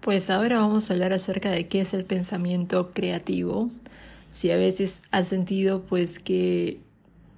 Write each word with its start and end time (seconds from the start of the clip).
Pues 0.00 0.30
ahora 0.30 0.58
vamos 0.58 0.88
a 0.88 0.94
hablar 0.94 1.12
acerca 1.12 1.50
de 1.50 1.66
qué 1.66 1.82
es 1.82 1.92
el 1.92 2.06
pensamiento 2.06 2.92
creativo. 2.94 3.70
Si 4.32 4.50
a 4.50 4.56
veces 4.56 5.02
has 5.10 5.28
sentido 5.28 5.82
pues 5.82 6.18
que 6.18 6.80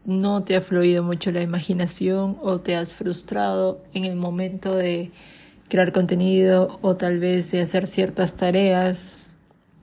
no 0.04 0.44
te 0.44 0.54
ha 0.54 0.60
fluido 0.60 1.02
mucho 1.02 1.32
la 1.32 1.42
imaginación 1.42 2.38
o 2.40 2.60
te 2.60 2.76
has 2.76 2.94
frustrado 2.94 3.82
en 3.94 4.04
el 4.04 4.14
momento 4.14 4.76
de 4.76 5.10
crear 5.68 5.90
contenido 5.90 6.78
o 6.82 6.96
tal 6.96 7.18
vez 7.18 7.50
de 7.50 7.62
hacer 7.62 7.88
ciertas 7.88 8.36
tareas, 8.36 9.16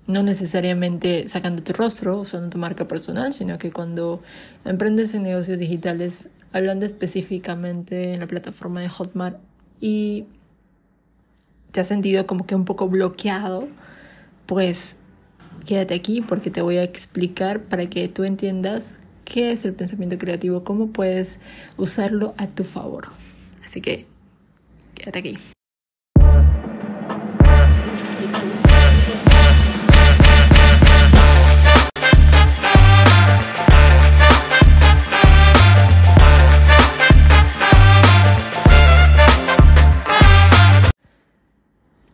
no 0.07 0.23
necesariamente 0.23 1.27
sacando 1.27 1.61
tu 1.63 1.73
rostro, 1.73 2.21
usando 2.21 2.49
tu 2.49 2.57
marca 2.57 2.87
personal, 2.87 3.33
sino 3.33 3.57
que 3.57 3.73
cuando 3.73 4.21
emprendes 4.63 5.13
en 5.13 5.23
negocios 5.23 5.59
digitales, 5.59 6.29
hablando 6.53 6.85
específicamente 6.85 8.13
en 8.13 8.21
la 8.21 8.27
plataforma 8.27 8.79
de 8.79 8.87
Hotmart 8.87 9.37
y 9.81 10.25
te 11.71 11.81
has 11.81 11.87
sentido 11.87 12.25
como 12.27 12.45
que 12.45 12.55
un 12.55 12.65
poco 12.65 12.87
bloqueado, 12.87 13.67
pues 14.45 14.95
quédate 15.65 15.93
aquí 15.93 16.21
porque 16.21 16.49
te 16.49 16.61
voy 16.61 16.77
a 16.77 16.83
explicar 16.83 17.61
para 17.63 17.87
que 17.89 18.07
tú 18.07 18.23
entiendas 18.23 18.97
qué 19.25 19.51
es 19.51 19.65
el 19.65 19.73
pensamiento 19.73 20.17
creativo, 20.17 20.63
cómo 20.63 20.87
puedes 20.87 21.39
usarlo 21.77 22.33
a 22.37 22.47
tu 22.47 22.63
favor. 22.63 23.07
Así 23.63 23.81
que 23.81 24.05
quédate 24.95 25.19
aquí. 25.19 25.37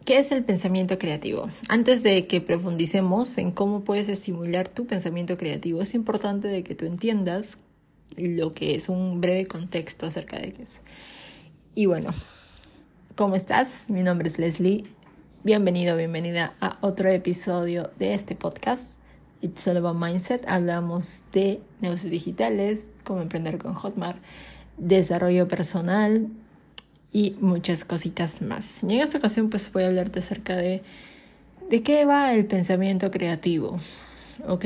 ¿Qué 0.06 0.20
es 0.20 0.32
el 0.32 0.44
pensamiento 0.44 1.00
creativo? 1.00 1.50
Antes 1.68 2.04
de 2.04 2.28
que 2.28 2.40
profundicemos 2.40 3.40
en 3.40 3.50
cómo 3.50 3.84
puedes 3.84 4.08
estimular 4.08 4.68
tu 4.68 4.86
pensamiento 4.86 5.36
creativo, 5.36 5.82
es 5.82 5.96
importante 5.96 6.48
de 6.48 6.64
que 6.64 6.76
tú 6.76 6.86
entiendas 6.86 7.58
lo 8.16 8.54
que 8.54 8.76
es 8.76 8.88
un 8.88 9.20
breve 9.20 9.48
contexto 9.48 10.06
acerca 10.06 10.38
de 10.38 10.54
qué 10.54 10.62
es. 10.62 10.82
Y 11.74 11.88
bueno, 11.88 12.12
¿cómo 13.16 13.36
estás? 13.36 13.90
Mi 13.90 14.04
nombre 14.04 14.28
es 14.28 14.38
Leslie. 14.38 14.84
Bienvenido, 15.44 15.98
bienvenida 15.98 16.54
a 16.62 16.78
otro 16.82 17.10
episodio 17.10 17.90
de 17.98 18.14
este 18.14 18.36
podcast. 18.36 19.02
It's 19.42 19.68
all 19.68 19.78
about 19.78 19.98
mindset. 19.98 20.48
Hablamos 20.48 21.24
de 21.34 21.62
negocios 21.82 22.12
digitales, 22.12 22.92
cómo 23.06 23.24
emprender 23.24 23.58
con 23.58 23.74
Hotmart, 23.74 24.20
desarrollo 24.78 25.48
personal, 25.48 26.30
y 27.16 27.38
muchas 27.40 27.86
cositas 27.86 28.42
más. 28.42 28.84
Y 28.84 28.96
en 28.96 29.00
esta 29.00 29.20
ocasión 29.20 29.50
pues 29.50 29.72
voy 29.72 29.84
a 29.84 29.88
hablarte 29.88 30.20
acerca 30.20 30.58
de 30.58 30.84
de 31.70 31.82
qué 31.82 32.04
va 32.04 32.34
el 32.34 32.46
pensamiento 32.46 33.10
creativo. 33.10 33.80
¿Ok? 34.48 34.66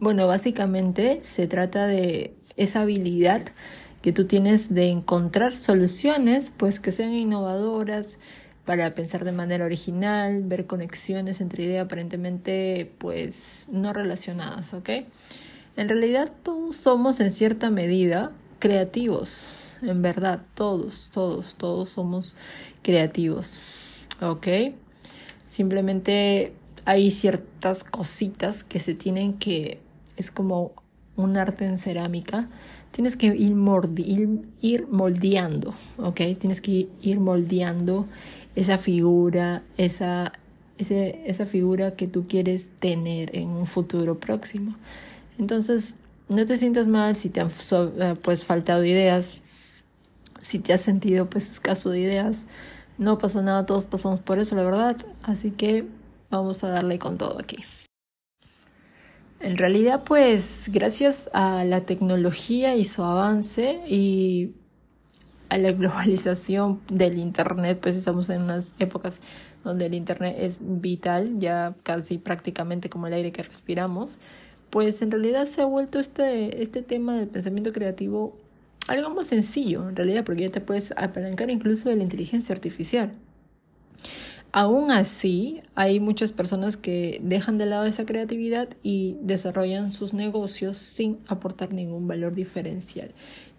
Bueno, 0.00 0.26
básicamente 0.26 1.20
se 1.22 1.46
trata 1.46 1.86
de 1.86 2.34
esa 2.56 2.82
habilidad 2.82 3.42
que 4.02 4.12
tú 4.12 4.26
tienes 4.26 4.74
de 4.74 4.88
encontrar 4.88 5.54
soluciones 5.54 6.50
pues 6.56 6.80
que 6.80 6.90
sean 6.90 7.12
innovadoras 7.12 8.18
para 8.64 8.94
pensar 8.96 9.24
de 9.24 9.30
manera 9.30 9.64
original, 9.64 10.42
ver 10.42 10.66
conexiones 10.66 11.40
entre 11.40 11.62
ideas 11.62 11.86
aparentemente 11.86 12.90
pues 12.98 13.64
no 13.70 13.92
relacionadas, 13.92 14.74
¿ok? 14.74 14.90
En 15.76 15.88
realidad 15.88 16.32
todos 16.42 16.76
somos 16.76 17.20
en 17.20 17.30
cierta 17.30 17.70
medida 17.70 18.32
creativos, 18.58 19.46
en 19.82 20.02
verdad, 20.02 20.42
todos, 20.54 21.10
todos, 21.12 21.54
todos 21.54 21.90
somos 21.90 22.34
creativos, 22.82 23.60
¿ok? 24.20 24.46
Simplemente 25.46 26.52
hay 26.84 27.10
ciertas 27.10 27.84
cositas 27.84 28.64
que 28.64 28.80
se 28.80 28.94
tienen 28.94 29.34
que, 29.34 29.80
es 30.16 30.30
como 30.30 30.72
un 31.16 31.36
arte 31.36 31.66
en 31.66 31.78
cerámica, 31.78 32.48
tienes 32.92 33.16
que 33.16 33.26
ir, 33.26 33.54
ir, 34.60 34.88
moldeando, 34.88 35.74
¿ok? 35.98 36.20
Tienes 36.38 36.60
que 36.60 36.88
ir 37.02 37.20
moldeando 37.20 38.06
esa 38.56 38.78
figura, 38.78 39.62
esa, 39.76 40.32
esa 40.78 41.46
figura 41.46 41.94
que 41.94 42.06
tú 42.06 42.26
quieres 42.26 42.70
tener 42.78 43.36
en 43.36 43.48
un 43.48 43.66
futuro 43.66 44.18
próximo. 44.18 44.76
Entonces, 45.38 45.94
no 46.28 46.44
te 46.46 46.56
sientas 46.56 46.86
mal 46.86 47.16
si 47.16 47.30
te 47.30 47.40
han 47.40 47.50
eh, 47.50 48.14
pues 48.22 48.44
faltado 48.44 48.84
ideas, 48.84 49.38
si 50.48 50.58
te 50.58 50.72
has 50.72 50.80
sentido 50.80 51.28
pues 51.28 51.50
escaso 51.50 51.90
de 51.90 52.00
ideas, 52.00 52.46
no 52.96 53.18
pasa 53.18 53.42
nada, 53.42 53.66
todos 53.66 53.84
pasamos 53.84 54.20
por 54.20 54.38
eso, 54.38 54.56
la 54.56 54.62
verdad. 54.62 54.96
Así 55.22 55.50
que 55.50 55.86
vamos 56.30 56.64
a 56.64 56.70
darle 56.70 56.98
con 56.98 57.18
todo 57.18 57.38
aquí. 57.38 57.58
En 59.40 59.58
realidad, 59.58 60.04
pues 60.04 60.70
gracias 60.72 61.28
a 61.34 61.64
la 61.64 61.82
tecnología 61.82 62.76
y 62.76 62.86
su 62.86 63.04
avance 63.04 63.82
y 63.88 64.54
a 65.50 65.58
la 65.58 65.72
globalización 65.72 66.80
del 66.90 67.18
Internet, 67.18 67.78
pues 67.82 67.94
estamos 67.94 68.30
en 68.30 68.42
unas 68.42 68.72
épocas 68.78 69.20
donde 69.64 69.84
el 69.84 69.94
Internet 69.94 70.36
es 70.38 70.62
vital, 70.62 71.40
ya 71.40 71.74
casi 71.82 72.16
prácticamente 72.16 72.88
como 72.88 73.06
el 73.06 73.12
aire 73.12 73.32
que 73.32 73.42
respiramos, 73.42 74.18
pues 74.70 75.02
en 75.02 75.10
realidad 75.10 75.44
se 75.44 75.60
ha 75.60 75.66
vuelto 75.66 75.98
este, 75.98 76.62
este 76.62 76.82
tema 76.82 77.16
del 77.16 77.28
pensamiento 77.28 77.70
creativo 77.72 78.34
algo 78.88 79.10
más 79.10 79.28
sencillo 79.28 79.88
en 79.88 79.96
realidad, 79.96 80.24
porque 80.24 80.42
ya 80.42 80.50
te 80.50 80.60
puedes 80.60 80.92
apalancar 80.96 81.50
incluso 81.50 81.88
de 81.88 81.96
la 81.96 82.02
inteligencia 82.02 82.54
artificial. 82.54 83.12
Aún 84.50 84.90
así, 84.90 85.60
hay 85.74 86.00
muchas 86.00 86.32
personas 86.32 86.78
que 86.78 87.20
dejan 87.22 87.58
de 87.58 87.66
lado 87.66 87.84
esa 87.84 88.06
creatividad 88.06 88.68
y 88.82 89.16
desarrollan 89.20 89.92
sus 89.92 90.14
negocios 90.14 90.78
sin 90.78 91.18
aportar 91.28 91.72
ningún 91.74 92.08
valor 92.08 92.34
diferencial. 92.34 93.10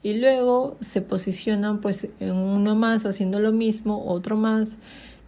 Y 0.01 0.15
luego 0.15 0.77
se 0.79 1.01
posicionan 1.01 1.79
pues 1.79 2.07
en 2.19 2.31
uno 2.31 2.75
más 2.75 3.05
haciendo 3.05 3.39
lo 3.39 3.51
mismo, 3.51 4.05
otro 4.05 4.35
más. 4.35 4.77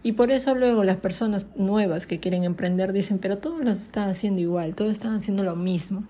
Y 0.02 0.12
por 0.12 0.32
eso 0.32 0.56
luego 0.56 0.82
las 0.82 0.96
personas 0.96 1.46
nuevas 1.54 2.06
que 2.06 2.18
quieren 2.18 2.42
emprender 2.42 2.92
dicen, 2.92 3.18
pero 3.18 3.38
todos 3.38 3.62
los 3.64 3.80
están 3.82 4.08
haciendo 4.08 4.40
igual, 4.40 4.74
todos 4.74 4.90
están 4.90 5.14
haciendo 5.14 5.44
lo 5.44 5.54
mismo. 5.54 6.08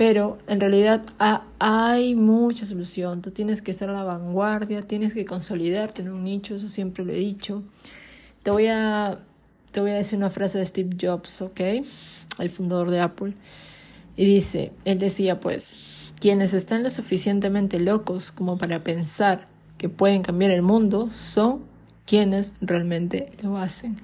Pero 0.00 0.38
en 0.46 0.60
realidad 0.60 1.02
hay 1.58 2.14
mucha 2.14 2.64
solución. 2.64 3.20
Tú 3.20 3.32
tienes 3.32 3.60
que 3.60 3.70
estar 3.70 3.90
a 3.90 3.92
la 3.92 4.02
vanguardia, 4.02 4.80
tienes 4.80 5.12
que 5.12 5.26
consolidarte 5.26 6.00
en 6.00 6.10
un 6.10 6.24
nicho, 6.24 6.54
eso 6.54 6.70
siempre 6.70 7.04
lo 7.04 7.12
he 7.12 7.16
dicho. 7.16 7.62
Te 8.42 8.50
voy 8.50 8.68
a, 8.68 9.18
te 9.72 9.82
voy 9.82 9.90
a 9.90 9.96
decir 9.96 10.16
una 10.16 10.30
frase 10.30 10.56
de 10.56 10.64
Steve 10.64 10.96
Jobs, 10.98 11.42
¿ok? 11.42 11.60
El 12.38 12.48
fundador 12.48 12.90
de 12.90 13.00
Apple. 13.00 13.34
Y 14.16 14.24
dice, 14.24 14.72
él 14.86 14.98
decía 14.98 15.38
pues, 15.38 15.76
quienes 16.18 16.54
están 16.54 16.82
lo 16.82 16.88
suficientemente 16.88 17.78
locos 17.78 18.32
como 18.32 18.56
para 18.56 18.82
pensar 18.82 19.48
que 19.76 19.90
pueden 19.90 20.22
cambiar 20.22 20.52
el 20.52 20.62
mundo 20.62 21.10
son 21.10 21.60
quienes 22.06 22.54
realmente 22.62 23.32
lo 23.42 23.58
hacen. 23.58 23.98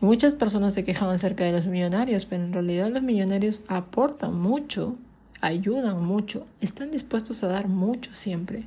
Y 0.00 0.04
muchas 0.04 0.34
personas 0.34 0.74
se 0.74 0.84
quejan 0.84 1.10
acerca 1.10 1.44
de 1.44 1.52
los 1.52 1.68
millonarios, 1.68 2.24
pero 2.24 2.42
en 2.42 2.52
realidad 2.52 2.90
los 2.90 3.04
millonarios 3.04 3.62
aportan 3.68 4.34
mucho 4.34 4.96
ayudan 5.42 6.02
mucho, 6.02 6.46
están 6.62 6.90
dispuestos 6.90 7.44
a 7.44 7.48
dar 7.48 7.68
mucho 7.68 8.14
siempre. 8.14 8.62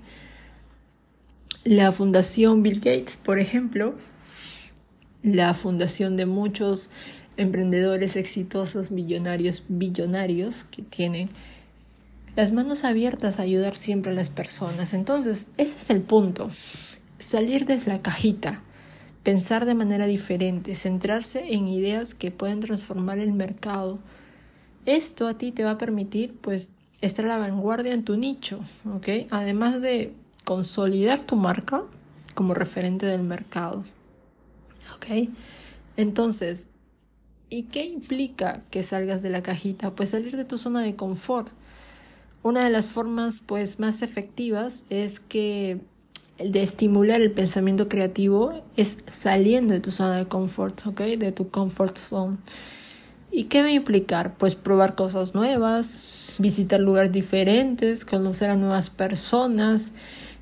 La 1.64 1.92
fundación 1.92 2.62
Bill 2.62 2.80
Gates, 2.80 3.18
por 3.18 3.40
ejemplo, 3.40 3.96
la 5.24 5.56
fundación 5.56 6.18
de 6.18 6.28
muchos 6.28 6.92
emprendedores 7.38 8.16
exitosos, 8.16 8.92
millonarios, 8.92 9.64
billonarios 9.68 10.66
que 10.66 10.84
tienen 10.84 11.30
las 12.36 12.52
manos 12.52 12.84
abiertas 12.84 13.40
a 13.40 13.44
ayudar 13.44 13.76
siempre 13.76 14.12
a 14.12 14.16
las 14.16 14.30
personas. 14.30 14.94
Entonces, 14.94 15.48
ese 15.58 15.76
es 15.78 15.90
el 15.90 16.02
punto. 16.02 16.50
Salir 17.18 17.66
desde 17.66 17.92
la 17.92 18.02
cajita, 18.02 18.62
pensar 19.24 19.66
de 19.66 19.74
manera 19.74 20.06
diferente, 20.06 20.76
centrarse 20.76 21.54
en 21.54 21.68
ideas 21.70 22.14
que 22.14 22.32
pueden 22.32 22.60
transformar 22.60 23.20
el 23.20 23.32
mercado, 23.32 24.00
esto 24.86 25.28
a 25.28 25.38
ti 25.38 25.52
te 25.52 25.64
va 25.64 25.72
a 25.72 25.78
permitir 25.78 26.36
pues 26.42 26.70
estar 27.02 27.26
a 27.26 27.30
la 27.30 27.38
vanguardia 27.38 27.94
en 27.94 28.04
tu 28.04 28.18
nicho, 28.18 28.60
¿ok? 28.96 29.28
Además 29.30 29.82
de 29.82 30.14
consolidar 30.44 31.22
tu 31.22 31.36
marca 31.36 31.84
como 32.34 32.54
referente 32.54 33.06
del 33.06 33.24
mercado, 33.24 33.84
¿ok? 34.96 35.30
Entonces, 35.98 36.70
¿y 37.50 37.64
qué 37.64 37.86
implica 37.86 38.64
que 38.70 38.84
salgas 38.84 39.22
de 39.22 39.30
la 39.30 39.44
cajita? 39.44 39.92
Pues 39.92 40.10
salir 40.10 40.36
de 40.36 40.46
tu 40.46 40.58
zona 40.58 40.82
de 40.82 40.96
confort. 40.96 41.50
Una 42.44 42.64
de 42.64 42.70
las 42.70 42.88
formas 42.88 43.40
pues 43.40 43.80
más 43.80 44.02
efectivas 44.02 44.86
es 44.90 45.20
que 45.20 45.80
de 46.38 46.62
estimular 46.62 47.22
el 47.22 47.32
pensamiento 47.32 47.88
creativo 47.88 48.62
es 48.76 48.98
saliendo 49.08 49.74
de 49.74 49.80
tu 49.80 49.92
zona 49.92 50.18
de 50.18 50.26
confort, 50.28 50.86
¿ok? 50.86 51.02
De 51.02 51.32
tu 51.32 51.50
comfort 51.50 51.98
zone. 51.98 52.38
¿Y 53.36 53.46
qué 53.46 53.62
va 53.62 53.68
a 53.68 53.72
implicar? 53.72 54.36
Pues 54.36 54.56
probar 54.56 54.96
cosas 54.96 55.36
nuevas, 55.36 56.02
visitar 56.38 56.80
lugares 56.80 57.12
diferentes, 57.12 58.06
conocer 58.06 58.50
a 58.50 58.56
nuevas 58.56 58.90
personas 58.90 59.92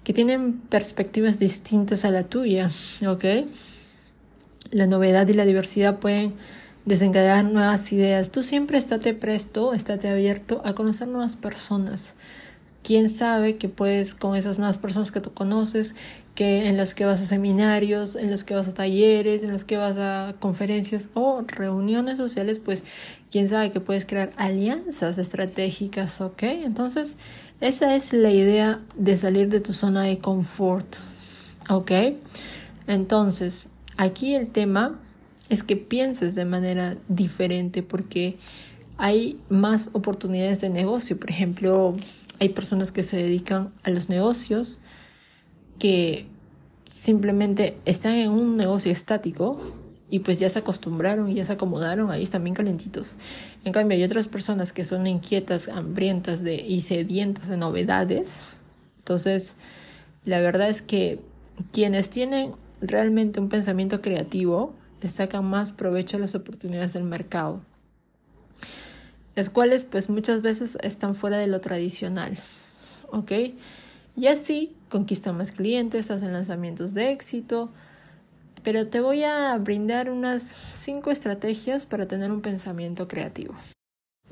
que 0.04 0.14
tienen 0.14 0.54
perspectivas 0.70 1.40
distintas 1.40 2.06
a 2.06 2.12
la 2.12 2.24
tuya, 2.24 2.70
¿ok? 3.08 3.26
la 4.74 4.88
novedad 4.88 5.28
y 5.28 5.34
la 5.34 5.46
diversidad 5.46 6.00
pueden 6.00 6.34
desencadenar 6.86 7.46
nuevas 7.46 7.92
ideas. 7.92 8.32
Tú 8.32 8.44
siempre 8.44 8.78
estate 8.78 9.14
presto, 9.14 9.74
estate 9.74 10.10
abierto 10.10 10.62
a 10.66 10.74
conocer 10.74 11.08
nuevas 11.08 11.36
personas. 11.36 12.16
Quién 12.84 13.10
sabe 13.10 13.58
que 13.58 13.70
puedes 13.70 14.14
con 14.14 14.36
esas 14.36 14.60
nuevas 14.60 14.78
personas 14.78 15.12
que 15.12 15.22
tú 15.22 15.34
conoces, 15.34 15.96
que 16.36 16.68
en 16.68 16.78
las 16.78 16.94
que 16.94 17.06
vas 17.06 17.22
a 17.22 17.26
seminarios, 17.26 18.16
en 18.16 18.32
los 18.32 18.44
que 18.44 18.56
vas 18.56 18.68
a 18.68 18.74
talleres, 18.74 19.44
en 19.44 19.52
los 19.52 19.64
que 19.64 19.78
vas 19.78 19.98
a 19.98 20.36
conferencias 20.40 21.10
o 21.14 21.44
reuniones 21.46 22.18
sociales, 22.18 22.60
pues 22.60 22.84
quién 23.32 23.50
sabe 23.50 23.72
que 23.72 23.80
puedes 23.80 24.06
crear 24.06 24.34
alianzas 24.36 25.18
estratégicas, 25.18 26.22
¿ok? 26.22 26.44
Entonces, 26.44 27.18
esa 27.62 27.96
es 27.96 28.14
la 28.14 28.32
idea 28.32 28.82
de 28.96 29.16
salir 29.16 29.50
de 29.50 29.60
tu 29.60 29.74
zona 29.74 30.04
de 30.04 30.18
confort, 30.18 30.96
¿ok? 31.70 31.92
Entonces, 32.88 33.68
aquí 33.96 34.36
el 34.36 34.48
tema 34.48 35.00
es 35.50 35.64
que 35.64 35.78
pienses 35.78 36.36
de 36.36 36.46
manera 36.46 36.98
diferente 37.08 37.84
porque 37.84 38.38
hay 38.98 39.40
más 39.50 39.90
oportunidades 39.94 40.60
de 40.62 40.70
negocio. 40.70 41.18
Por 41.18 41.30
ejemplo, 41.30 41.96
hay 42.44 42.50
personas 42.50 42.92
que 42.92 43.04
se 43.04 43.16
dedican 43.16 43.72
a 43.84 43.90
los 43.90 44.10
negocios 44.10 44.78
que 45.80 46.26
simplemente 46.90 47.78
están 47.86 48.16
en 48.16 48.32
un 48.32 48.58
negocio 48.58 48.92
estático 48.92 49.62
y 50.10 50.20
pues 50.20 50.40
ya 50.40 50.50
se 50.50 50.60
acostumbraron 50.60 51.32
y 51.32 51.36
ya 51.36 51.46
se 51.46 51.54
acomodaron, 51.54 52.12
ahí 52.12 52.22
están 52.22 52.44
bien 52.44 52.54
calentitos. 52.54 53.16
En 53.64 53.72
cambio, 53.72 53.98
hay 53.98 54.04
otras 54.04 54.28
personas 54.28 54.74
que 54.74 54.84
son 54.84 55.08
inquietas, 55.08 55.70
hambrientas 55.70 56.44
de, 56.44 56.56
y 56.56 56.82
sedientas 56.82 57.48
de 57.48 57.56
novedades. 57.56 58.44
Entonces, 58.98 59.56
la 60.26 60.42
verdad 60.42 60.68
es 60.68 60.82
que 60.82 61.22
quienes 61.72 62.10
tienen 62.10 62.52
realmente 62.82 63.40
un 63.40 63.48
pensamiento 63.48 64.02
creativo 64.02 64.74
le 65.02 65.08
sacan 65.08 65.46
más 65.46 65.72
provecho 65.72 66.18
a 66.18 66.20
las 66.20 66.36
oportunidades 66.36 66.92
del 66.92 67.06
mercado, 67.06 67.62
las 69.36 69.50
cuales 69.50 69.86
pues 69.86 70.10
muchas 70.10 70.42
veces 70.42 70.78
están 70.82 71.16
fuera 71.16 71.38
de 71.38 71.48
lo 71.48 71.62
tradicional, 71.62 72.38
¿ok? 73.10 73.32
Y 74.16 74.28
así 74.28 74.76
conquistan 74.90 75.38
más 75.38 75.52
clientes, 75.52 76.12
hacen 76.12 76.34
lanzamientos 76.34 76.94
de 76.94 77.12
éxito, 77.12 77.72
pero 78.64 78.88
te 78.88 79.00
voy 79.00 79.24
a 79.24 79.58
brindar 79.58 80.10
unas 80.10 80.44
cinco 80.74 81.12
estrategias 81.12 81.86
para 81.86 82.08
tener 82.08 82.32
un 82.32 82.42
pensamiento 82.42 83.08
creativo. 83.08 83.56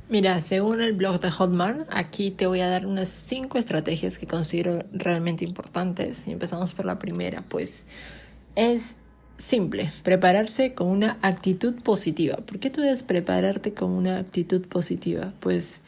Mira, 0.08 0.42
según 0.42 0.82
el 0.82 0.94
blog 0.94 1.22
de 1.22 1.32
Hotmart, 1.32 1.88
aquí 1.90 2.32
te 2.32 2.46
voy 2.46 2.60
a 2.60 2.68
dar 2.68 2.86
unas 2.86 3.08
cinco 3.08 3.58
estrategias 3.58 4.18
que 4.18 4.28
considero 4.28 4.84
realmente 4.92 5.46
importantes. 5.46 6.28
Y 6.28 6.32
empezamos 6.32 6.74
por 6.74 6.86
la 6.86 7.00
primera, 7.00 7.44
pues 7.48 7.86
es 8.56 8.98
simple, 9.38 9.92
prepararse 10.04 10.74
con 10.74 10.88
una 10.88 11.18
actitud 11.22 11.76
positiva. 11.82 12.38
¿Por 12.38 12.60
qué 12.60 12.70
tú 12.70 12.82
debes 12.82 13.04
prepararte 13.04 13.74
con 13.74 13.92
una 13.92 14.18
actitud 14.18 14.68
positiva? 14.68 15.34
Pues 15.40 15.82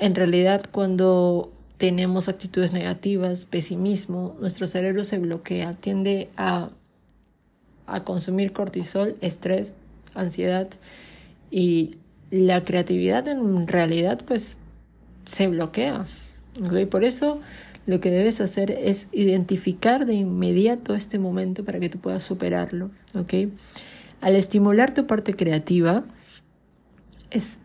en 0.00 0.14
realidad 0.14 0.64
cuando 0.70 1.52
tenemos 1.78 2.28
actitudes 2.28 2.72
negativas, 2.72 3.44
pesimismo, 3.44 4.36
nuestro 4.40 4.66
cerebro 4.66 5.04
se 5.04 5.18
bloquea, 5.18 5.72
tiende 5.74 6.28
a, 6.36 6.70
a 7.86 8.04
consumir 8.04 8.52
cortisol, 8.52 9.16
estrés, 9.20 9.76
ansiedad 10.14 10.68
y 11.50 11.96
la 12.30 12.64
creatividad 12.64 13.26
en 13.28 13.66
realidad 13.68 14.20
pues 14.26 14.58
se 15.24 15.48
bloquea. 15.48 16.06
¿okay? 16.64 16.86
Por 16.86 17.04
eso 17.04 17.40
lo 17.88 18.00
que 18.00 18.10
debes 18.10 18.42
hacer 18.42 18.70
es 18.70 19.08
identificar 19.12 20.04
de 20.04 20.12
inmediato 20.12 20.94
este 20.94 21.18
momento 21.18 21.64
para 21.64 21.80
que 21.80 21.88
tú 21.88 21.98
puedas 21.98 22.22
superarlo, 22.22 22.90
¿ok? 23.14 23.50
Al 24.20 24.36
estimular 24.36 24.92
tu 24.92 25.06
parte 25.06 25.32
creativa, 25.32 26.04
es, 27.30 27.60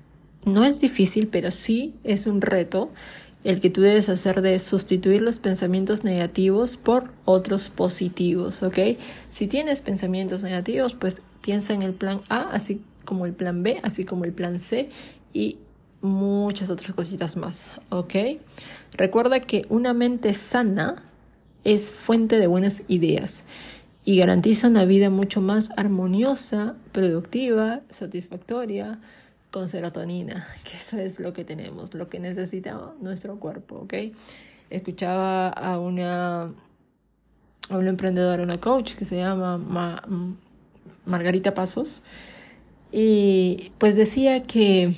no 0.45 0.63
es 0.63 0.79
difícil, 0.79 1.27
pero 1.27 1.51
sí 1.51 1.95
es 2.05 2.25
un 2.25 2.39
reto 2.39 2.89
el 3.43 3.59
que 3.59 3.69
tú 3.69 3.81
debes 3.81 4.07
hacer 4.07 4.41
de 4.41 4.57
sustituir 4.59 5.21
los 5.21 5.39
pensamientos 5.39 6.05
negativos 6.05 6.77
por 6.77 7.11
otros 7.25 7.67
positivos, 7.67 8.63
¿ok? 8.63 8.79
Si 9.29 9.47
tienes 9.47 9.81
pensamientos 9.81 10.41
negativos, 10.41 10.93
pues 10.93 11.21
piensa 11.41 11.73
en 11.73 11.81
el 11.81 11.93
plan 11.93 12.21
A, 12.29 12.43
así 12.53 12.81
como 13.03 13.25
el 13.25 13.33
plan 13.33 13.61
B, 13.61 13.81
así 13.83 14.05
como 14.05 14.23
el 14.23 14.31
plan 14.31 14.59
C 14.59 14.89
y 15.33 15.57
muchas 16.03 16.69
otras 16.69 16.93
cositas 16.93 17.37
más, 17.37 17.67
¿ok? 17.89 18.13
Recuerda 18.91 19.39
que 19.39 19.65
una 19.69 19.93
mente 19.93 20.33
sana 20.33 21.01
es 21.63 21.91
fuente 21.91 22.37
de 22.37 22.47
buenas 22.47 22.83
ideas 22.89 23.45
y 24.05 24.17
garantiza 24.17 24.67
una 24.67 24.83
vida 24.83 25.09
mucho 25.09 25.41
más 25.41 25.69
armoniosa, 25.77 26.75
productiva, 26.91 27.81
satisfactoria, 27.89 28.99
con 29.49 29.69
serotonina, 29.69 30.45
que 30.69 30.77
eso 30.77 30.97
es 30.97 31.19
lo 31.19 31.31
que 31.31 31.45
tenemos, 31.45 31.93
lo 31.93 32.09
que 32.09 32.19
necesita 32.19 32.93
nuestro 32.99 33.39
cuerpo, 33.39 33.75
¿ok? 33.77 33.93
Escuchaba 34.69 35.49
a 35.49 35.79
una, 35.79 36.53
a 37.69 37.77
una 37.77 37.89
emprendedora, 37.89 38.43
una 38.43 38.59
coach 38.59 38.95
que 38.95 39.05
se 39.05 39.15
llama 39.15 40.03
Margarita 41.05 41.53
Pasos, 41.53 42.01
y 42.91 43.71
pues 43.77 43.95
decía 43.95 44.43
que 44.43 44.93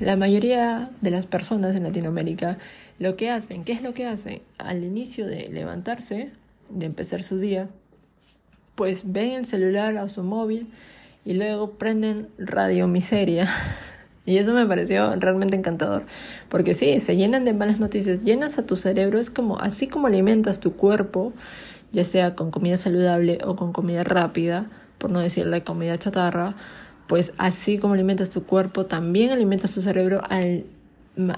la 0.00 0.16
mayoría 0.16 0.90
de 1.00 1.10
las 1.10 1.26
personas 1.26 1.74
en 1.76 1.84
Latinoamérica 1.84 2.58
lo 2.98 3.16
que 3.16 3.30
hacen, 3.30 3.64
¿qué 3.64 3.72
es 3.72 3.82
lo 3.82 3.94
que 3.94 4.06
hacen? 4.06 4.42
Al 4.58 4.84
inicio 4.84 5.26
de 5.26 5.48
levantarse, 5.48 6.30
de 6.70 6.86
empezar 6.86 7.22
su 7.22 7.38
día, 7.38 7.68
pues 8.74 9.02
ven 9.04 9.32
el 9.32 9.44
celular 9.44 9.96
o 9.96 10.08
su 10.08 10.22
móvil 10.22 10.68
y 11.24 11.34
luego 11.34 11.72
prenden 11.72 12.28
radio 12.38 12.88
miseria. 12.88 13.48
Y 14.24 14.38
eso 14.38 14.52
me 14.52 14.64
pareció 14.66 15.16
realmente 15.16 15.56
encantador, 15.56 16.04
porque 16.48 16.74
sí, 16.74 17.00
se 17.00 17.16
llenan 17.16 17.44
de 17.44 17.54
malas 17.54 17.80
noticias, 17.80 18.20
llenas 18.20 18.56
a 18.56 18.64
tu 18.64 18.76
cerebro, 18.76 19.18
es 19.18 19.30
como 19.30 19.58
así 19.58 19.88
como 19.88 20.06
alimentas 20.06 20.60
tu 20.60 20.76
cuerpo, 20.76 21.32
ya 21.90 22.04
sea 22.04 22.36
con 22.36 22.52
comida 22.52 22.76
saludable 22.76 23.40
o 23.44 23.56
con 23.56 23.72
comida 23.72 24.04
rápida, 24.04 24.66
por 24.98 25.10
no 25.10 25.18
decirle 25.18 25.64
comida 25.64 25.98
chatarra, 25.98 26.54
pues 27.12 27.34
así 27.36 27.76
como 27.76 27.92
alimentas 27.92 28.30
tu 28.30 28.44
cuerpo, 28.44 28.86
también 28.86 29.32
alimentas 29.32 29.74
tu 29.74 29.82
cerebro 29.82 30.22
al 30.30 30.64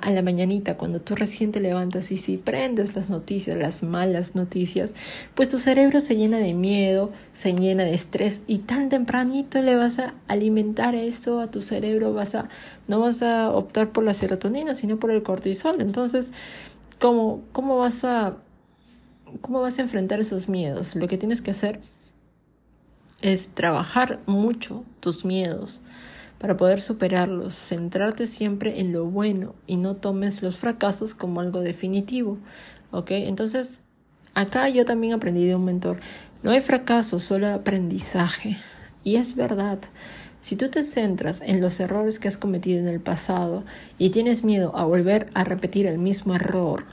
a 0.03 0.11
la 0.13 0.23
mañanita, 0.23 0.77
cuando 0.77 1.01
tú 1.01 1.17
recién 1.17 1.51
te 1.51 1.59
levantas 1.59 2.13
y 2.13 2.17
si 2.17 2.37
prendes 2.37 2.95
las 2.95 3.11
noticias, 3.11 3.59
las 3.59 3.83
malas 3.83 4.37
noticias, 4.37 4.95
pues 5.35 5.49
tu 5.49 5.59
cerebro 5.59 6.01
se 6.01 6.15
llena 6.15 6.39
de 6.39 6.55
miedo, 6.55 7.11
se 7.33 7.55
llena 7.55 7.83
de 7.83 7.93
estrés 7.93 8.41
y 8.47 8.59
tan 8.59 8.89
tempranito 8.89 9.61
le 9.63 9.75
vas 9.75 9.99
a 9.99 10.15
alimentar 10.29 10.95
eso 10.95 11.41
a 11.41 11.51
tu 11.51 11.61
cerebro, 11.61 12.15
vas 12.15 12.37
a, 12.37 12.49
no 12.87 13.01
vas 13.01 13.23
a 13.23 13.51
optar 13.51 13.91
por 13.91 14.05
la 14.05 14.15
serotonina, 14.15 14.77
sino 14.77 14.99
por 14.99 15.11
el 15.11 15.25
cortisol. 15.25 15.81
Entonces, 15.81 16.31
¿cómo, 17.01 17.43
cómo 17.51 17.79
vas 17.79 18.05
a, 18.05 18.37
cómo 19.41 19.61
vas 19.61 19.81
a 19.81 19.83
enfrentar 19.83 20.21
esos 20.21 20.49
miedos? 20.49 20.95
Lo 20.95 21.09
que 21.09 21.19
tienes 21.19 21.43
que 21.43 21.51
hacer 21.51 21.81
es 23.25 23.49
trabajar 23.49 24.21
mucho 24.27 24.85
tus 25.01 25.25
miedos 25.25 25.81
para 26.39 26.59
poder 26.59 26.83
superarlos, 26.83 27.55
centrarte 27.55 28.27
siempre 28.27 28.81
en 28.81 28.93
lo 28.93 29.07
bueno 29.07 29.55
y 29.67 29.79
no 29.79 29.97
tomes 29.97 30.43
los 30.43 30.59
fracasos 30.59 31.15
como 31.15 31.41
algo 31.41 31.63
definitivo. 31.63 32.37
¿Ok? 32.91 33.13
Entonces, 33.13 33.81
acá 34.35 34.69
yo 34.69 34.85
también 34.85 35.15
aprendí 35.15 35.47
de 35.47 35.57
un 35.57 35.65
mentor, 35.65 36.01
no 36.43 36.51
hay 36.51 36.61
fracaso, 36.61 37.19
solo 37.19 37.49
aprendizaje. 37.49 38.59
Y 39.05 39.17
es 39.17 39.37
verdad. 39.37 39.79
Si 40.41 40.57
tú 40.57 40.69
te 40.69 40.85
centras 40.85 41.41
en 41.41 41.63
los 41.63 41.81
errores 41.81 42.19
que 42.19 42.29
has 42.29 42.37
cometido 42.37 42.79
en 42.79 42.89
el 42.89 43.01
pasado 43.01 43.65
y 43.97 44.11
tienes 44.11 44.45
miedo 44.45 44.77
a 44.77 44.85
volver 44.85 45.31
a 45.33 45.45
repetir 45.45 45.87
el 45.87 45.99
mismo 45.99 46.35
error, 46.35 46.85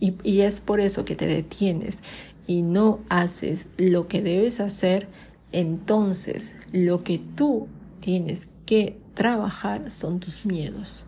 y, 0.00 0.16
y, 0.22 0.42
es 0.42 0.60
por 0.60 0.80
eso 0.80 1.06
que 1.06 1.14
te 1.14 1.26
detienes 1.26 2.02
y 2.46 2.60
no 2.60 2.98
haces 3.08 3.68
lo 3.78 4.08
que 4.08 4.20
debes 4.20 4.60
hacer, 4.60 5.08
entonces 5.52 6.56
lo 6.72 7.04
que 7.04 7.18
tú 7.18 7.68
tienes 8.00 8.48
que 8.66 8.96
trabajar 9.14 9.90
son 9.90 10.20
tus 10.20 10.44
miedos. 10.46 11.04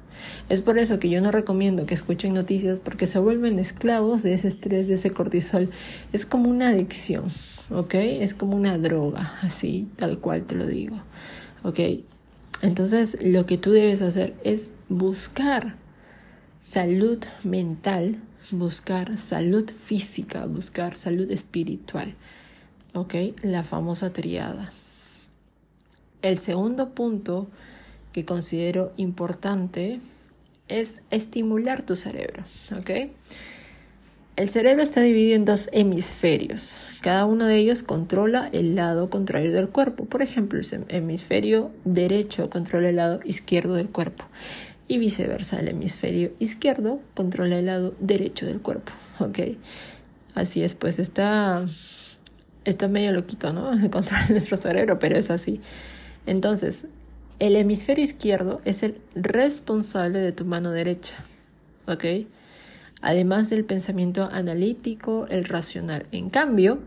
Es 0.48 0.60
por 0.60 0.78
eso 0.78 0.98
que 0.98 1.10
yo 1.10 1.20
no 1.20 1.30
recomiendo 1.30 1.86
que 1.86 1.94
escuchen 1.94 2.34
noticias 2.34 2.78
porque 2.78 3.06
se 3.06 3.18
vuelven 3.18 3.58
esclavos 3.58 4.22
de 4.22 4.34
ese 4.34 4.48
estrés, 4.48 4.88
de 4.88 4.94
ese 4.94 5.10
cortisol. 5.10 5.70
Es 6.12 6.24
como 6.24 6.48
una 6.48 6.68
adicción, 6.68 7.24
¿ok? 7.70 7.94
Es 7.94 8.34
como 8.34 8.56
una 8.56 8.78
droga, 8.78 9.38
así, 9.42 9.88
tal 9.96 10.18
cual 10.18 10.44
te 10.44 10.54
lo 10.54 10.66
digo, 10.66 10.96
¿ok? 11.62 11.80
Entonces 12.62 13.18
lo 13.22 13.46
que 13.46 13.58
tú 13.58 13.72
debes 13.72 14.00
hacer 14.00 14.34
es 14.44 14.74
buscar 14.88 15.76
salud 16.62 17.18
mental, 17.42 18.16
buscar 18.50 19.18
salud 19.18 19.70
física, 19.70 20.46
buscar 20.46 20.96
salud 20.96 21.30
espiritual, 21.30 22.14
¿ok? 22.94 23.14
La 23.42 23.62
famosa 23.62 24.12
triada. 24.12 24.72
El 26.22 26.38
segundo 26.38 26.90
punto 26.90 27.48
que 28.12 28.24
considero 28.24 28.92
importante 28.96 30.00
es 30.68 31.02
estimular 31.10 31.82
tu 31.82 31.96
cerebro, 31.96 32.44
¿ok? 32.76 33.10
El 34.36 34.50
cerebro 34.50 34.82
está 34.82 35.00
dividido 35.00 35.36
en 35.36 35.44
dos 35.44 35.68
hemisferios. 35.72 36.80
Cada 37.02 37.24
uno 37.24 37.46
de 37.46 37.56
ellos 37.56 37.84
controla 37.84 38.48
el 38.52 38.74
lado 38.74 39.08
contrario 39.08 39.52
del 39.52 39.68
cuerpo. 39.68 40.06
Por 40.06 40.22
ejemplo, 40.22 40.58
el 40.58 40.84
hemisferio 40.88 41.70
derecho 41.84 42.50
controla 42.50 42.88
el 42.88 42.96
lado 42.96 43.20
izquierdo 43.24 43.74
del 43.74 43.90
cuerpo 43.90 44.24
y 44.88 44.98
viceversa. 44.98 45.60
El 45.60 45.68
hemisferio 45.68 46.32
izquierdo 46.40 47.00
controla 47.14 47.60
el 47.60 47.66
lado 47.66 47.94
derecho 48.00 48.44
del 48.44 48.60
cuerpo. 48.60 48.90
¿Ok? 49.20 49.38
Así 50.34 50.64
es, 50.64 50.74
pues 50.74 50.98
está, 50.98 51.64
está 52.64 52.88
medio 52.88 53.12
loquito, 53.12 53.52
¿no? 53.52 53.73
El 53.83 53.90
control 53.90 54.21
nuestro 54.30 54.56
cerebro, 54.56 54.99
pero 54.99 55.16
es 55.16 55.30
así. 55.30 55.61
Entonces, 56.26 56.87
el 57.38 57.56
hemisferio 57.56 58.04
izquierdo 58.04 58.61
es 58.64 58.83
el 58.83 58.97
responsable 59.14 60.21
de 60.21 60.33
tu 60.33 60.44
mano 60.44 60.71
derecha. 60.71 61.16
¿Ok? 61.87 62.04
además 63.04 63.50
del 63.50 63.64
pensamiento 63.64 64.28
analítico, 64.33 65.26
el 65.28 65.44
racional. 65.44 66.06
En 66.11 66.30
cambio, 66.30 66.78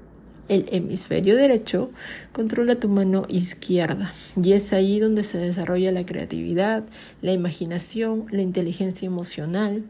el 0.50 0.68
hemisferio 0.72 1.36
derecho 1.36 1.92
controla 2.32 2.80
tu 2.80 2.90
mano 2.90 3.26
izquierda 3.30 4.14
y 4.42 4.54
es 4.54 4.74
ahí 4.74 5.00
donde 5.00 5.24
se 5.24 5.38
desarrolla 5.38 5.92
la 5.92 6.06
creatividad, 6.06 6.86
la 7.22 7.34
imaginación, 7.34 8.26
la 8.32 8.42
inteligencia 8.42 9.06
emocional. 9.06 9.84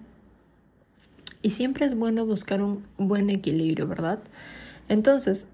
Y 1.41 1.51
siempre 1.51 1.85
es 1.85 1.95
bueno 1.95 2.25
buscar 2.25 2.61
un 2.61 2.83
buen 2.97 3.29
equilibrio, 3.29 3.87
¿verdad? 3.87 4.19
Entonces, 4.89 5.47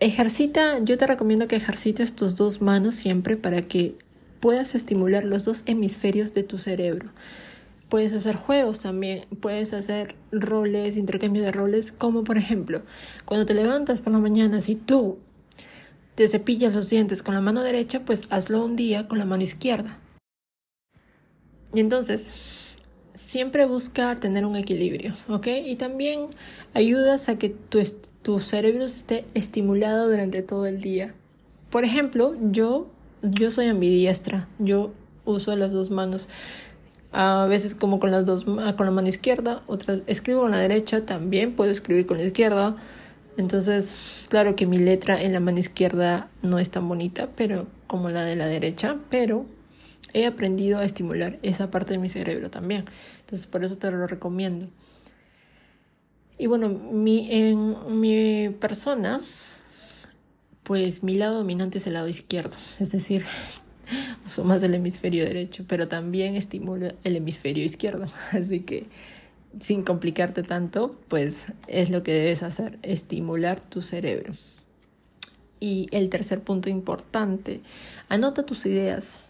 ejercita, 0.00 0.78
yo 0.80 0.98
te 0.98 1.06
recomiendo 1.06 1.48
que 1.48 1.56
ejercites 1.56 2.14
tus 2.14 2.36
dos 2.36 2.60
manos 2.60 2.94
siempre 2.94 3.36
para 3.36 3.62
que 3.62 3.96
puedas 4.40 4.74
estimular 4.74 5.24
los 5.24 5.44
dos 5.44 5.62
hemisferios 5.66 6.32
de 6.32 6.42
tu 6.44 6.58
cerebro. 6.58 7.10
Puedes 7.88 8.12
hacer 8.12 8.36
juegos 8.36 8.80
también, 8.80 9.24
puedes 9.40 9.72
hacer 9.72 10.14
roles, 10.30 10.96
intercambio 10.96 11.42
de 11.42 11.52
roles, 11.52 11.90
como 11.90 12.22
por 12.22 12.36
ejemplo, 12.36 12.82
cuando 13.24 13.46
te 13.46 13.54
levantas 13.54 14.00
por 14.00 14.12
la 14.12 14.18
mañana, 14.18 14.60
si 14.60 14.74
tú 14.74 15.18
te 16.14 16.28
cepillas 16.28 16.74
los 16.74 16.90
dientes 16.90 17.22
con 17.22 17.34
la 17.34 17.40
mano 17.40 17.62
derecha, 17.62 18.00
pues 18.04 18.26
hazlo 18.30 18.64
un 18.64 18.76
día 18.76 19.08
con 19.08 19.18
la 19.18 19.24
mano 19.24 19.42
izquierda. 19.42 19.98
Y 21.72 21.80
entonces, 21.80 22.32
siempre 23.14 23.66
busca 23.66 24.20
tener 24.20 24.44
un 24.44 24.56
equilibrio, 24.56 25.14
¿ok? 25.28 25.46
Y 25.64 25.76
también 25.76 26.26
ayudas 26.74 27.28
a 27.28 27.38
que 27.38 27.48
tu, 27.50 27.80
tu 28.28 28.40
cerebro 28.40 28.84
esté 28.84 29.24
estimulado 29.32 30.10
durante 30.10 30.42
todo 30.42 30.66
el 30.66 30.82
día. 30.82 31.14
Por 31.70 31.84
ejemplo, 31.84 32.36
yo, 32.50 32.86
yo 33.22 33.50
soy 33.50 33.68
ambidiestra, 33.68 34.48
yo 34.58 34.92
uso 35.24 35.56
las 35.56 35.72
dos 35.72 35.90
manos 35.90 36.28
a 37.10 37.46
veces 37.46 37.74
como 37.74 37.98
con 37.98 38.10
las 38.10 38.26
dos 38.26 38.44
con 38.44 38.84
la 38.84 38.90
mano 38.90 39.08
izquierda, 39.08 39.62
otras 39.66 40.00
escribo 40.06 40.42
con 40.42 40.50
la 40.50 40.58
derecha, 40.58 41.06
también 41.06 41.56
puedo 41.56 41.70
escribir 41.70 42.04
con 42.04 42.18
la 42.18 42.24
izquierda. 42.24 42.76
Entonces, 43.38 43.94
claro 44.28 44.56
que 44.56 44.66
mi 44.66 44.76
letra 44.76 45.18
en 45.18 45.32
la 45.32 45.40
mano 45.40 45.58
izquierda 45.58 46.28
no 46.42 46.58
es 46.58 46.68
tan 46.68 46.86
bonita, 46.86 47.30
pero 47.34 47.66
como 47.86 48.10
la 48.10 48.26
de 48.26 48.36
la 48.36 48.44
derecha, 48.44 48.98
pero 49.08 49.46
he 50.12 50.26
aprendido 50.26 50.80
a 50.80 50.84
estimular 50.84 51.38
esa 51.42 51.70
parte 51.70 51.94
de 51.94 51.98
mi 51.98 52.10
cerebro 52.10 52.50
también. 52.50 52.84
Entonces, 53.20 53.46
por 53.46 53.64
eso 53.64 53.78
te 53.78 53.90
lo 53.90 54.06
recomiendo. 54.06 54.68
Y 56.38 56.46
bueno, 56.46 56.68
mi, 56.68 57.28
en 57.30 58.00
mi 58.00 58.50
persona, 58.50 59.20
pues 60.62 61.02
mi 61.02 61.14
lado 61.14 61.38
dominante 61.38 61.78
es 61.78 61.86
el 61.86 61.94
lado 61.94 62.08
izquierdo, 62.08 62.56
es 62.78 62.92
decir, 62.92 63.24
uso 64.26 64.44
más 64.44 64.62
el 64.62 64.74
hemisferio 64.74 65.24
derecho, 65.24 65.64
pero 65.66 65.88
también 65.88 66.36
estimula 66.36 66.94
el 67.02 67.16
hemisferio 67.16 67.64
izquierdo. 67.64 68.06
Así 68.32 68.60
que 68.60 68.86
sin 69.60 69.82
complicarte 69.82 70.42
tanto, 70.42 70.96
pues 71.08 71.52
es 71.66 71.90
lo 71.90 72.02
que 72.02 72.12
debes 72.12 72.42
hacer, 72.42 72.78
estimular 72.82 73.60
tu 73.60 73.82
cerebro. 73.82 74.34
Y 75.60 75.88
el 75.90 76.08
tercer 76.08 76.40
punto 76.40 76.68
importante, 76.68 77.62
anota 78.08 78.46
tus 78.46 78.64
ideas. 78.66 79.20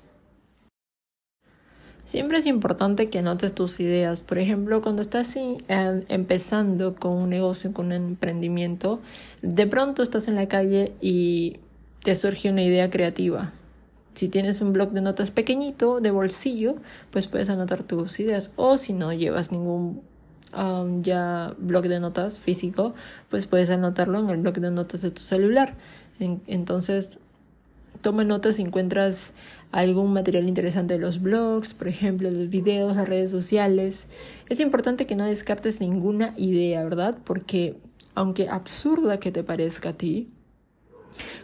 Siempre 2.09 2.39
es 2.39 2.47
importante 2.47 3.11
que 3.11 3.19
anotes 3.19 3.55
tus 3.55 3.81
ideas. 3.81 4.23
Por 4.23 4.39
ejemplo, 4.39 4.81
cuando 4.81 5.03
estás 5.03 5.37
em, 5.37 5.59
empezando 5.69 6.97
con 6.97 7.13
un 7.13 7.29
negocio, 7.29 7.75
con 7.75 7.87
un 7.87 7.93
emprendimiento, 7.93 9.01
de 9.43 9.67
pronto 9.67 10.03
estás 10.03 10.27
en 10.27 10.37
la 10.37 10.49
calle 10.49 10.93
y 11.03 11.59
te 12.03 12.15
surge 12.15 12.49
una 12.51 12.63
idea 12.63 12.89
creativa 12.89 13.53
si 14.15 14.29
tienes 14.29 14.63
un 14.63 14.73
blog 14.73 14.93
de 14.93 15.03
notas 15.03 15.31
pequeñito, 15.31 16.01
de 16.01 16.11
bolsillo, 16.11 16.77
pues 17.13 17.29
puedes 17.29 17.51
anotar 17.51 17.85
tus 17.85 18.19
ideas. 18.19 18.53
O 18.57 18.79
si 18.79 18.95
no 18.95 19.13
llevas 19.13 19.53
ningún 19.53 20.01
um, 20.57 21.03
ya 21.03 21.55
blog 21.59 21.85
de 21.87 22.01
notas 22.01 22.41
físico, 22.41 22.95
pues 23.29 23.47
puedes 23.47 23.69
anotarlo 23.69 24.19
en 24.19 24.31
el 24.31 24.39
blog 24.39 24.55
de 24.55 24.71
notas 24.71 25.03
de 25.03 25.11
tu 25.13 25.21
celular. 25.21 25.75
entonces, 26.19 27.21
toma 28.01 28.25
notas 28.25 28.57
si 28.57 28.63
encuentras 28.63 29.35
algún 29.73 30.13
material 30.13 30.49
interesante 30.49 30.95
de 30.95 31.01
los 31.01 31.21
blogs, 31.21 31.75
por 31.75 31.89
ejemplo, 31.89 32.31
los 32.31 32.49
videos, 32.49 32.97
las 32.97 33.09
redes 33.09 33.31
sociales. 33.31 34.07
Es 34.49 34.61
importante 34.61 35.07
que 35.07 35.15
no 35.15 35.25
descartes 35.25 35.81
ninguna 35.81 36.35
idea, 36.37 36.83
¿verdad? 36.85 37.19
Porque 37.25 37.77
aunque 38.15 38.49
absurda 38.49 39.21
que 39.21 39.31
te 39.31 39.45
parezca 39.45 39.91
a 39.91 39.93
ti, 39.93 40.29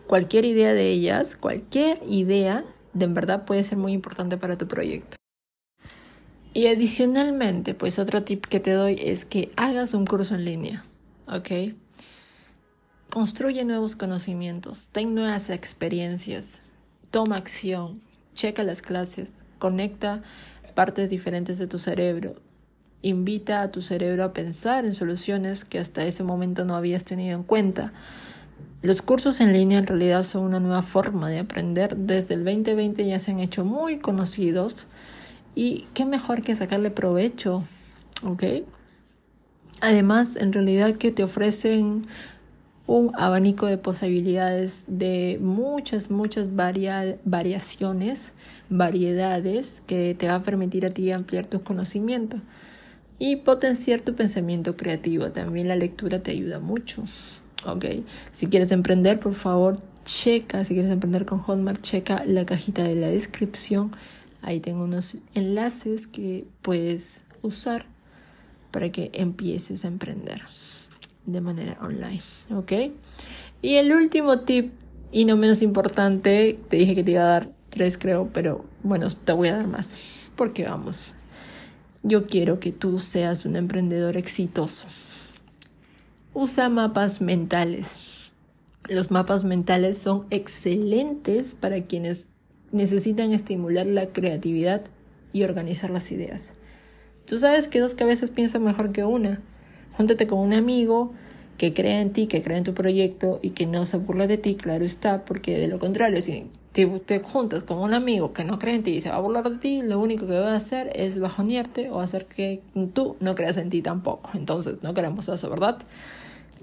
Cualquier 0.07 0.45
idea 0.45 0.75
de 0.75 0.90
ellas, 0.90 1.37
cualquier 1.37 2.00
idea, 2.09 2.64
de 2.93 3.07
en 3.07 3.14
verdad 3.14 3.45
puede 3.45 3.64
ser 3.64 3.78
muy 3.78 3.93
importante 3.93 4.37
para 4.37 4.57
tu 4.57 4.69
proyecto. 4.69 5.16
Y 6.52 6.69
adicionalmente, 6.69 7.75
pues 7.75 7.99
otro 7.99 8.23
tip 8.23 8.47
que 8.47 8.61
te 8.61 8.73
doy 8.73 8.99
es 9.00 9.25
que 9.25 9.50
hagas 9.57 9.95
un 9.95 10.07
curso 10.07 10.35
en 10.35 10.45
línea, 10.45 10.85
¿ok? 11.26 11.75
Construye 13.11 13.64
nuevos 13.64 13.97
conocimientos, 13.97 14.88
ten 14.93 15.14
nuevas 15.14 15.50
experiencias, 15.50 16.61
toma 17.11 17.37
acción, 17.37 18.00
checa 18.34 18.62
las 18.64 18.82
clases, 18.82 19.42
conecta 19.58 20.22
partes 20.74 21.10
diferentes 21.10 21.58
de 21.58 21.66
tu 21.66 21.78
cerebro, 21.78 22.34
invita 23.02 23.62
a 23.62 23.70
tu 23.70 23.82
cerebro 23.82 24.24
a 24.24 24.32
pensar 24.32 24.84
en 24.84 24.94
soluciones 24.94 25.64
que 25.64 25.78
hasta 25.78 26.04
ese 26.04 26.24
momento 26.24 26.64
no 26.64 26.74
habías 26.74 27.04
tenido 27.04 27.36
en 27.36 27.44
cuenta. 27.44 27.92
Los 28.82 29.02
cursos 29.02 29.40
en 29.40 29.52
línea 29.52 29.78
en 29.78 29.86
realidad 29.86 30.24
son 30.24 30.44
una 30.44 30.60
nueva 30.60 30.82
forma 30.82 31.30
de 31.30 31.38
aprender. 31.38 31.96
Desde 31.96 32.34
el 32.34 32.44
2020 32.44 33.06
ya 33.06 33.18
se 33.18 33.30
han 33.30 33.40
hecho 33.40 33.64
muy 33.64 33.98
conocidos 33.98 34.86
y 35.54 35.86
qué 35.94 36.04
mejor 36.04 36.42
que 36.42 36.56
sacarle 36.56 36.90
provecho, 36.90 37.64
¿ok? 38.22 38.42
Además, 39.80 40.36
en 40.36 40.52
realidad 40.52 40.96
que 40.96 41.10
te 41.12 41.22
ofrecen 41.22 42.06
un 42.86 43.12
abanico 43.14 43.66
de 43.66 43.78
posibilidades 43.78 44.84
de 44.88 45.38
muchas, 45.40 46.10
muchas 46.10 46.48
variaciones, 46.54 48.32
variedades 48.68 49.82
que 49.86 50.14
te 50.14 50.26
va 50.26 50.36
a 50.36 50.42
permitir 50.42 50.84
a 50.84 50.90
ti 50.90 51.10
ampliar 51.10 51.46
tus 51.46 51.62
conocimientos 51.62 52.40
y 53.18 53.36
potenciar 53.36 54.00
tu 54.00 54.14
pensamiento 54.14 54.76
creativo. 54.76 55.30
También 55.30 55.68
la 55.68 55.76
lectura 55.76 56.22
te 56.22 56.32
ayuda 56.32 56.58
mucho. 56.58 57.04
¿ok? 57.64 57.86
Si 58.32 58.48
quieres 58.48 58.70
emprender, 58.70 59.18
por 59.18 59.34
favor, 59.34 59.80
checa, 60.04 60.62
si 60.64 60.74
quieres 60.74 60.92
emprender 60.92 61.24
con 61.24 61.38
Hotmart, 61.38 61.80
checa 61.80 62.24
la 62.26 62.44
cajita 62.44 62.84
de 62.84 62.96
la 62.96 63.08
descripción. 63.08 63.92
Ahí 64.42 64.60
tengo 64.60 64.84
unos 64.84 65.16
enlaces 65.34 66.06
que 66.06 66.46
puedes 66.60 67.24
usar 67.40 67.86
para 68.70 68.90
que 68.90 69.10
empieces 69.14 69.86
a 69.86 69.88
emprender 69.88 70.42
de 71.26 71.40
manera 71.40 71.78
online, 71.81 72.23
¿ok? 72.54 72.73
Y 73.62 73.76
el 73.76 73.93
último 73.93 74.40
tip, 74.40 74.73
y 75.11 75.25
no 75.25 75.37
menos 75.37 75.62
importante, 75.62 76.59
te 76.69 76.76
dije 76.76 76.95
que 76.95 77.04
te 77.04 77.12
iba 77.12 77.23
a 77.23 77.26
dar 77.26 77.50
tres, 77.71 77.99
creo, 77.99 78.28
pero 78.33 78.64
bueno, 78.83 79.09
te 79.11 79.33
voy 79.33 79.49
a 79.49 79.57
dar 79.57 79.66
más, 79.66 79.97
porque 80.37 80.64
vamos, 80.64 81.12
yo 82.02 82.26
quiero 82.26 82.61
que 82.61 82.73
tú 82.73 82.99
seas 82.99 83.47
un 83.47 83.57
emprendedor 83.57 84.16
exitoso. 84.16 84.87
Usa 86.35 86.69
mapas 86.69 87.21
mentales. 87.21 87.97
Los 88.88 89.11
mapas 89.11 89.45
mentales 89.45 89.97
son 89.97 90.26
excelentes 90.31 91.54
para 91.54 91.83
quienes 91.85 92.26
necesitan 92.73 93.33
estimular 93.33 93.87
la 93.87 94.09
creatividad 94.09 94.83
y 95.33 95.45
organizar 95.45 95.90
las 95.90 96.11
ideas. 96.12 96.52
Tú 97.25 97.38
sabes 97.38 97.69
que 97.69 97.81
dos 97.81 97.95
cabezas 97.95 98.31
piensan 98.31 98.64
mejor 98.64 98.93
que 98.93 99.04
una. 99.04 99.40
Júntate 99.96 100.26
con 100.26 100.38
un 100.40 100.52
amigo 100.52 101.12
que 101.58 101.72
crea 101.72 102.00
en 102.00 102.12
ti, 102.12 102.26
que 102.26 102.42
crea 102.42 102.58
en 102.58 102.64
tu 102.64 102.74
proyecto 102.74 103.38
y 103.42 103.50
que 103.50 103.66
no 103.66 103.86
se 103.86 103.98
burla 103.98 104.26
de 104.26 104.38
ti, 104.38 104.56
claro 104.56 104.84
está, 104.84 105.24
porque 105.24 105.58
de 105.58 105.68
lo 105.68 105.78
contrario, 105.78 106.20
si 106.20 106.46
te, 106.72 107.20
juntas 107.20 107.62
con 107.62 107.78
un 107.78 107.94
amigo 107.94 108.32
que 108.32 108.44
no 108.44 108.58
cree 108.58 108.74
en 108.74 108.82
ti 108.82 108.90
y 108.92 109.00
se 109.00 109.08
va 109.08 109.16
a 109.16 109.20
burlar 109.20 109.48
de 109.48 109.58
ti, 109.58 109.82
lo 109.82 110.00
único 110.00 110.26
que 110.26 110.34
va 110.34 110.52
a 110.52 110.56
hacer 110.56 110.90
es 110.94 111.18
bajonearte 111.18 111.90
o 111.90 112.00
hacer 112.00 112.26
que 112.26 112.60
tú 112.92 113.16
no 113.20 113.36
creas 113.36 113.56
en 113.56 113.70
ti 113.70 113.80
tampoco. 113.80 114.30
Entonces, 114.34 114.82
no 114.82 114.92
queremos 114.92 115.28
eso, 115.28 115.48
¿verdad? 115.48 115.78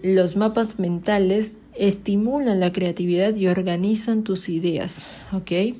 Los 0.04 0.36
mapas 0.36 0.80
mentales 0.80 1.56
estimulan 1.76 2.60
la 2.60 2.74
creatividad 2.74 3.36
y 3.36 3.48
organizan 3.48 4.24
tus 4.24 4.50
ideas, 4.50 5.06
¿ok? 5.32 5.78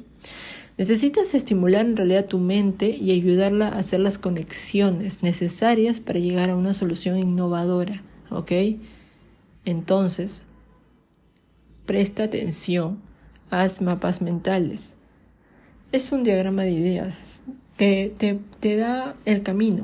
Necesitas 0.82 1.36
estimular 1.36 1.86
en 1.86 1.96
realidad 1.96 2.26
tu 2.26 2.40
mente 2.40 2.90
y 2.90 3.12
ayudarla 3.12 3.68
a 3.68 3.78
hacer 3.78 4.00
las 4.00 4.18
conexiones 4.18 5.22
necesarias 5.22 6.00
para 6.00 6.18
llegar 6.18 6.50
a 6.50 6.56
una 6.56 6.74
solución 6.74 7.20
innovadora, 7.20 8.02
¿ok? 8.32 8.52
Entonces, 9.64 10.42
presta 11.86 12.24
atención, 12.24 13.00
haz 13.52 13.80
mapas 13.80 14.24
mentales. 14.24 14.96
Es 15.92 16.12
un 16.12 16.24
diagrama 16.24 16.64
de 16.64 16.72
ideas, 16.72 17.28
te, 17.78 18.12
te, 18.18 18.40
te 18.60 18.76
da 18.76 19.16
el 19.26 19.44
camino, 19.44 19.84